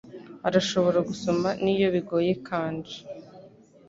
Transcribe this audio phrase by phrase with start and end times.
[0.47, 2.97] Arashobora gusoma niyo bigoye kanji.